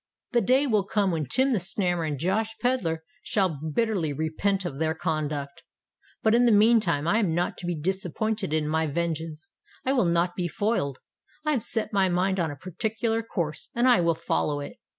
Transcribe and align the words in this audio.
The 0.31 0.41
day 0.41 0.65
will 0.65 0.83
come 0.83 1.11
when 1.11 1.27
Tim 1.27 1.51
the 1.53 1.59
Snammer 1.59 2.07
and 2.07 2.17
Josh 2.17 2.55
Pedler 2.59 3.03
shall 3.21 3.59
bitterly 3.61 4.11
repent 4.11 4.65
of 4.65 4.79
their 4.79 4.95
conduct! 4.95 5.61
But 6.23 6.33
in 6.33 6.45
the 6.47 6.51
meantime 6.51 7.07
I 7.07 7.19
am 7.19 7.35
not 7.35 7.55
to 7.59 7.67
be 7.67 7.75
disappointed 7.79 8.51
in 8.51 8.67
my 8.67 8.87
vengeance—I 8.87 9.93
will 9.93 10.07
not 10.07 10.35
be 10.35 10.47
foiled: 10.47 10.97
I 11.45 11.51
have 11.51 11.63
set 11.63 11.93
my 11.93 12.09
mind 12.09 12.39
on 12.39 12.49
a 12.49 12.55
particular 12.55 13.21
course—and 13.21 13.87
I 13.87 14.01
will 14.01 14.15
follow 14.15 14.59
it." 14.59 14.77